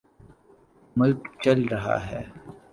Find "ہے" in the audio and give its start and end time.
2.09-2.21